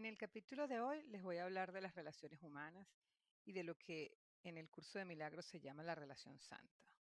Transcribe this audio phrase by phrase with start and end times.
[0.00, 2.88] En el capítulo de hoy les voy a hablar de las relaciones humanas
[3.44, 6.94] y de lo que en el curso de milagros se llama la relación santa.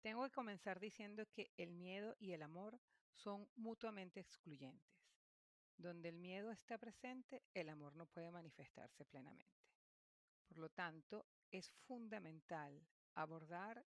[0.00, 2.78] Tengo que comenzar diciendo que el miedo y el amor
[3.10, 5.02] son mutuamente excluyentes.
[5.76, 9.58] Donde el miedo está presente, el amor no puede manifestarse plenamente.
[10.46, 12.86] Por lo tanto, es fundamental
[13.16, 13.84] abordar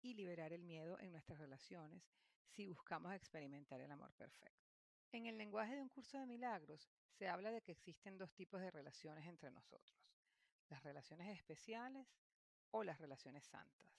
[0.00, 2.04] y liberar el miedo en nuestras relaciones
[2.44, 4.65] si buscamos experimentar el amor perfecto.
[5.12, 8.60] En el lenguaje de un curso de milagros se habla de que existen dos tipos
[8.60, 9.96] de relaciones entre nosotros,
[10.68, 12.06] las relaciones especiales
[12.70, 13.96] o las relaciones santas.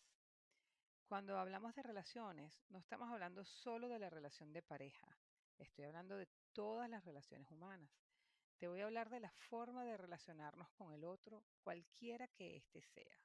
[1.08, 5.08] Cuando hablamos de relaciones, no estamos hablando solo de la relación de pareja,
[5.58, 7.90] estoy hablando de todas las relaciones humanas.
[8.58, 12.82] Te voy a hablar de la forma de relacionarnos con el otro, cualquiera que éste
[12.82, 13.18] sea.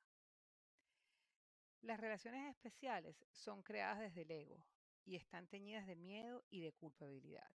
[1.80, 4.64] Las relaciones especiales son creadas desde el ego
[5.04, 7.50] y están teñidas de miedo y de culpabilidad.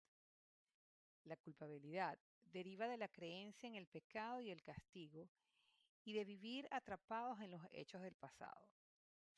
[1.26, 5.28] La culpabilidad deriva de la creencia en el pecado y el castigo
[6.04, 8.66] y de vivir atrapados en los hechos del pasado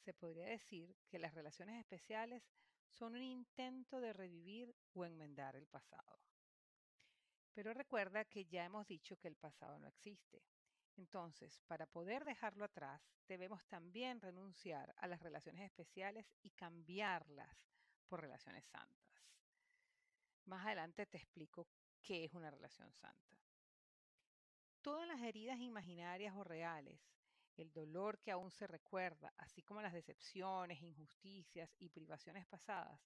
[0.09, 2.43] se podría decir que las relaciones especiales
[2.89, 6.19] son un intento de revivir o enmendar el pasado.
[7.53, 10.43] Pero recuerda que ya hemos dicho que el pasado no existe.
[10.97, 17.55] Entonces, para poder dejarlo atrás, debemos también renunciar a las relaciones especiales y cambiarlas
[18.09, 19.23] por relaciones santas.
[20.47, 21.69] Más adelante te explico
[22.03, 23.37] qué es una relación santa.
[24.83, 26.99] Todas las heridas imaginarias o reales
[27.59, 33.01] el dolor que aún se recuerda, así como las decepciones, injusticias y privaciones pasadas,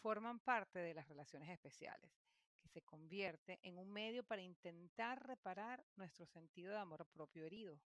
[0.00, 2.10] forman parte de las relaciones especiales,
[2.60, 7.80] que se convierte en un medio para intentar reparar nuestro sentido de amor propio herido.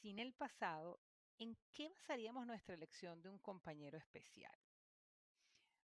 [0.00, 1.00] Sin el pasado,
[1.38, 4.56] ¿en qué basaríamos nuestra elección de un compañero especial?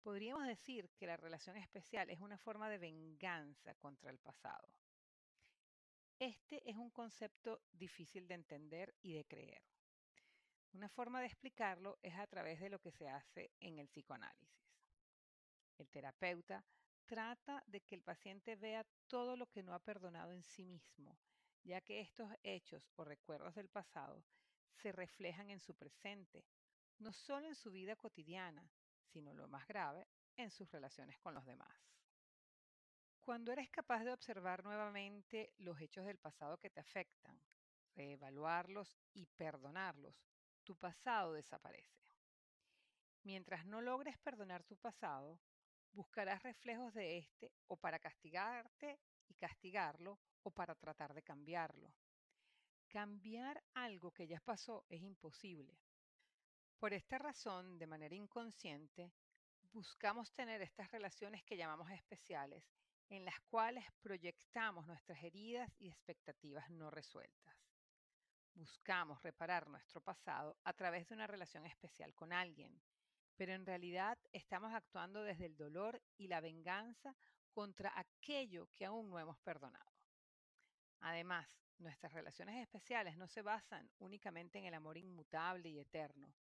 [0.05, 4.69] Podríamos decir que la relación especial es una forma de venganza contra el pasado.
[6.19, 9.63] Este es un concepto difícil de entender y de creer.
[10.75, 14.77] Una forma de explicarlo es a través de lo que se hace en el psicoanálisis.
[15.79, 16.63] El terapeuta
[17.07, 21.17] trata de que el paciente vea todo lo que no ha perdonado en sí mismo,
[21.63, 24.23] ya que estos hechos o recuerdos del pasado
[24.83, 26.45] se reflejan en su presente,
[26.99, 28.71] no solo en su vida cotidiana,
[29.05, 30.07] sino lo más grave,
[30.37, 31.75] en sus relaciones con los demás.
[33.23, 37.41] Cuando eres capaz de observar nuevamente los hechos del pasado que te afectan,
[37.95, 40.15] reevaluarlos y perdonarlos,
[40.63, 42.13] tu pasado desaparece.
[43.23, 45.41] Mientras no logres perdonar tu pasado,
[45.93, 48.99] buscarás reflejos de este o para castigarte
[49.29, 51.95] y castigarlo o para tratar de cambiarlo.
[52.89, 55.79] Cambiar algo que ya pasó es imposible.
[56.79, 59.13] Por esta razón, de manera inconsciente,
[59.73, 62.65] buscamos tener estas relaciones que llamamos especiales
[63.09, 67.57] en las cuales proyectamos nuestras heridas y expectativas no resueltas.
[68.55, 72.81] Buscamos reparar nuestro pasado a través de una relación especial con alguien,
[73.37, 77.17] pero en realidad estamos actuando desde el dolor y la venganza
[77.53, 79.93] contra aquello que aún no hemos perdonado.
[81.01, 86.33] Además, nuestras relaciones especiales no se basan únicamente en el amor inmutable y eterno,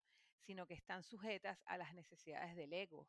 [0.46, 3.08] sino que están sujetas a las necesidades del ego,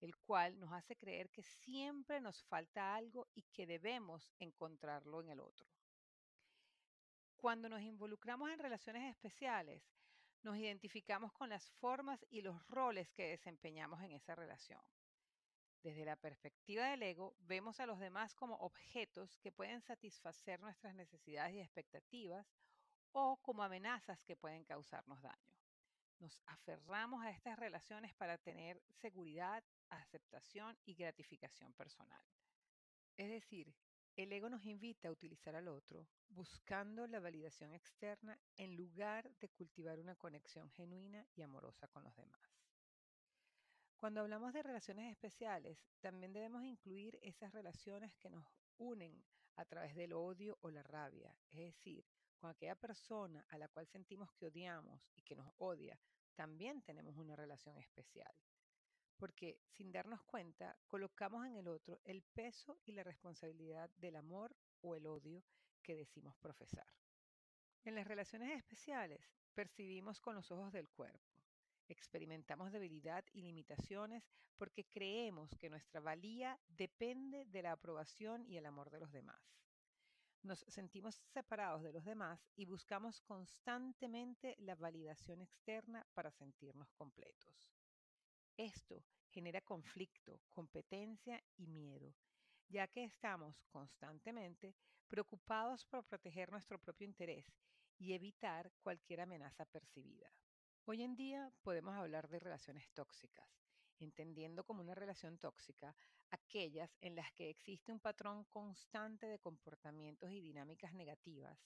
[0.00, 5.30] el cual nos hace creer que siempre nos falta algo y que debemos encontrarlo en
[5.30, 5.66] el otro.
[7.36, 9.82] Cuando nos involucramos en relaciones especiales,
[10.42, 14.80] nos identificamos con las formas y los roles que desempeñamos en esa relación.
[15.82, 20.94] Desde la perspectiva del ego, vemos a los demás como objetos que pueden satisfacer nuestras
[20.94, 22.46] necesidades y expectativas
[23.12, 25.59] o como amenazas que pueden causarnos daño.
[26.20, 32.22] Nos aferramos a estas relaciones para tener seguridad aceptación y gratificación personal.
[33.16, 33.74] Es decir,
[34.16, 39.48] el ego nos invita a utilizar al otro buscando la validación externa en lugar de
[39.48, 42.40] cultivar una conexión genuina y amorosa con los demás.
[43.96, 48.44] Cuando hablamos de relaciones especiales, también debemos incluir esas relaciones que nos
[48.76, 49.24] unen
[49.56, 52.06] a través del odio o la rabia, es decir,
[52.40, 55.98] con aquella persona a la cual sentimos que odiamos y que nos odia,
[56.34, 58.34] también tenemos una relación especial
[59.20, 64.56] porque sin darnos cuenta colocamos en el otro el peso y la responsabilidad del amor
[64.80, 65.44] o el odio
[65.82, 66.86] que decimos profesar.
[67.84, 69.20] En las relaciones especiales
[69.52, 71.34] percibimos con los ojos del cuerpo,
[71.86, 74.24] experimentamos debilidad y limitaciones
[74.56, 79.40] porque creemos que nuestra valía depende de la aprobación y el amor de los demás.
[80.42, 87.70] Nos sentimos separados de los demás y buscamos constantemente la validación externa para sentirnos completos.
[88.56, 92.14] Esto genera conflicto, competencia y miedo.
[92.70, 94.76] ya que estamos constantemente
[95.08, 97.44] preocupados por proteger nuestro propio interés
[97.98, 100.32] y evitar cualquier amenaza percibida.
[100.84, 103.48] Hoy en día podemos hablar de relaciones tóxicas,
[103.98, 105.94] entendiendo como una relación tóxica
[106.30, 111.58] aquellas en las que existe un patrón constante de comportamientos y dinámicas negativas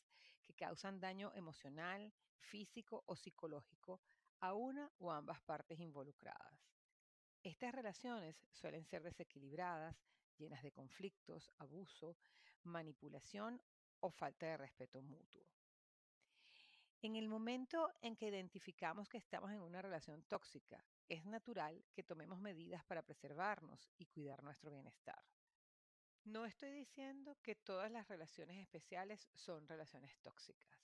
[0.42, 4.00] que causan daño emocional, físico o psicológico
[4.40, 6.60] a una o ambas partes involucradas.
[7.42, 9.96] Estas relaciones suelen ser desequilibradas,
[10.38, 12.16] llenas de conflictos, abuso,
[12.64, 13.60] manipulación
[14.00, 15.46] o falta de respeto mutuo.
[17.04, 22.02] En el momento en que identificamos que estamos en una relación tóxica, es natural que
[22.02, 25.22] tomemos medidas para preservarnos y cuidar nuestro bienestar.
[26.24, 30.80] No estoy diciendo que todas las relaciones especiales son relaciones tóxicas.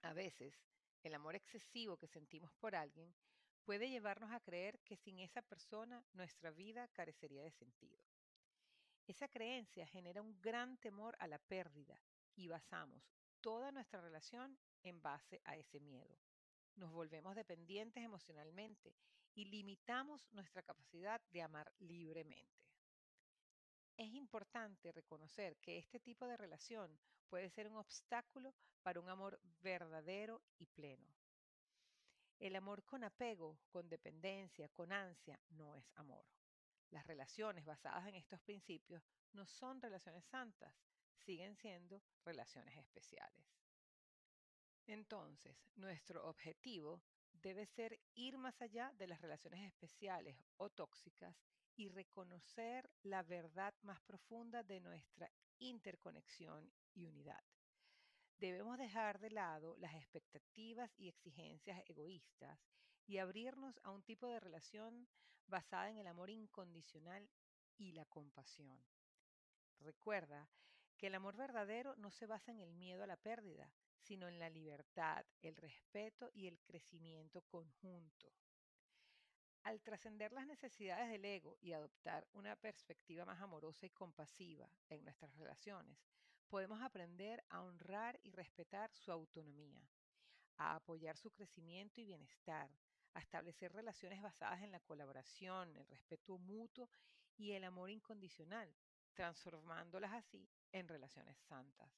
[0.00, 0.58] A veces,
[1.02, 3.14] el amor excesivo que sentimos por alguien
[3.66, 8.00] puede llevarnos a creer que sin esa persona nuestra vida carecería de sentido.
[9.06, 12.00] Esa creencia genera un gran temor a la pérdida
[12.34, 13.12] y basamos
[13.42, 16.18] toda nuestra relación en base a ese miedo.
[16.76, 18.94] Nos volvemos dependientes emocionalmente
[19.34, 22.62] y limitamos nuestra capacidad de amar libremente.
[23.96, 26.98] Es importante reconocer que este tipo de relación
[27.28, 31.06] puede ser un obstáculo para un amor verdadero y pleno.
[32.38, 36.26] El amor con apego, con dependencia, con ansia, no es amor.
[36.90, 39.02] Las relaciones basadas en estos principios
[39.32, 40.74] no son relaciones santas,
[41.14, 43.46] siguen siendo relaciones especiales.
[44.86, 47.02] Entonces, nuestro objetivo
[47.32, 51.36] debe ser ir más allá de las relaciones especiales o tóxicas
[51.76, 57.42] y reconocer la verdad más profunda de nuestra interconexión y unidad.
[58.38, 62.58] Debemos dejar de lado las expectativas y exigencias egoístas
[63.06, 65.08] y abrirnos a un tipo de relación
[65.46, 67.28] basada en el amor incondicional
[67.76, 68.84] y la compasión.
[69.78, 70.48] Recuerda
[70.96, 73.72] que el amor verdadero no se basa en el miedo a la pérdida,
[74.02, 78.32] sino en la libertad, el respeto y el crecimiento conjunto.
[79.62, 85.04] Al trascender las necesidades del ego y adoptar una perspectiva más amorosa y compasiva en
[85.04, 85.96] nuestras relaciones,
[86.48, 89.88] podemos aprender a honrar y respetar su autonomía,
[90.56, 92.68] a apoyar su crecimiento y bienestar,
[93.14, 96.90] a establecer relaciones basadas en la colaboración, el respeto mutuo
[97.36, 98.74] y el amor incondicional,
[99.14, 101.90] transformándolas así en relaciones santas.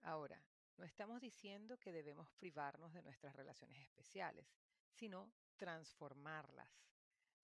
[0.00, 0.42] Ahora,
[0.78, 4.46] no estamos diciendo que debemos privarnos de nuestras relaciones especiales,
[4.92, 6.70] sino transformarlas.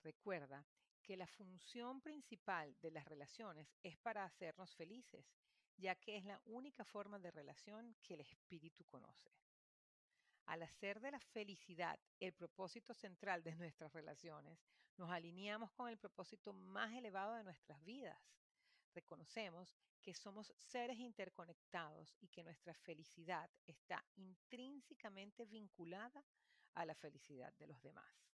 [0.02, 0.64] Recuerda
[1.02, 5.26] que la función principal de las relaciones es para hacernos felices,
[5.76, 9.32] ya que es la única forma de relación que el espíritu conoce.
[10.46, 14.58] Al hacer de la felicidad el propósito central de nuestras relaciones,
[14.96, 18.18] nos alineamos con el propósito más elevado de nuestras vidas.
[18.94, 26.24] Reconocemos que somos seres interconectados y que nuestra felicidad está intrínsecamente vinculada
[26.74, 28.30] a la felicidad de los demás.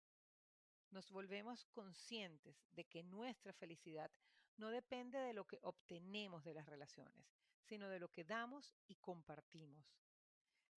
[0.91, 4.09] Nos volvemos conscientes de que nuestra felicidad
[4.55, 7.25] no depende de lo que obtenemos de las relaciones,
[7.63, 9.85] sino de lo que damos y compartimos.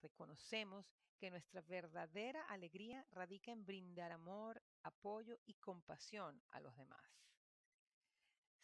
[0.02, 7.18] Reconocemos que nuestra verdadera alegría radica en brindar amor, apoyo y compasión a los demás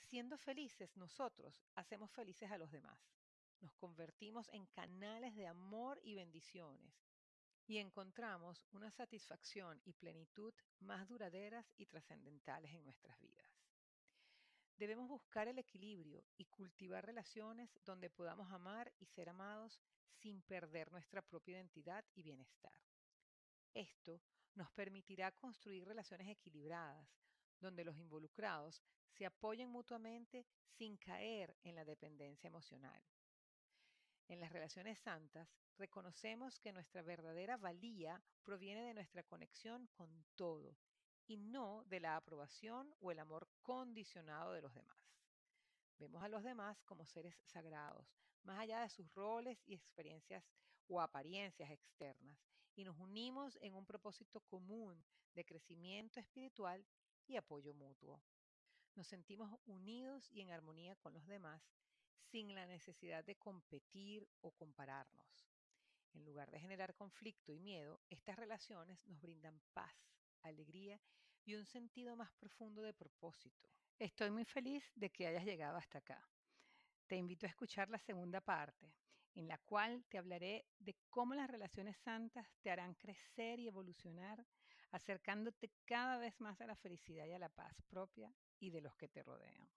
[0.05, 2.99] siendo felices nosotros, hacemos felices a los demás.
[3.61, 6.95] Nos convertimos en canales de amor y bendiciones
[7.67, 13.51] y encontramos una satisfacción y plenitud más duraderas y trascendentales en nuestras vidas.
[14.77, 19.81] Debemos buscar el equilibrio y cultivar relaciones donde podamos amar y ser amados
[20.21, 22.77] sin perder nuestra propia identidad y bienestar.
[23.73, 24.21] Esto
[24.55, 27.09] nos permitirá construir relaciones equilibradas,
[27.61, 30.47] donde los involucrados se apoyen mutuamente
[30.77, 33.03] sin caer en la dependencia emocional.
[34.29, 40.77] En las relaciones santas, reconocemos que nuestra verdadera valía proviene de nuestra conexión con todo
[41.27, 44.97] y no de la aprobación o el amor condicionado de los demás.
[45.99, 48.07] Vemos a los demás como seres sagrados,
[48.43, 50.45] más allá de sus roles y experiencias
[50.89, 52.39] o apariencias externas,
[52.75, 55.03] y nos unimos en un propósito común
[55.35, 56.85] de crecimiento espiritual
[57.27, 58.21] y apoyo mutuo.
[58.95, 61.63] Nos sentimos unidos y en armonía con los demás
[62.31, 65.49] sin la necesidad de competir o compararnos.
[66.13, 69.95] En lugar de generar conflicto y miedo, estas relaciones nos brindan paz,
[70.43, 71.01] alegría
[71.45, 73.69] y un sentido más profundo de propósito.
[73.99, 76.27] Estoy muy feliz de que hayas llegado hasta acá.
[77.07, 78.95] Te invito a escuchar la segunda parte,
[79.35, 84.47] en la cual te hablaré de cómo las relaciones santas te harán crecer y evolucionar
[84.95, 88.95] acercándote cada vez más a la felicidad y a la paz propia y de los
[88.95, 89.69] que te rodean.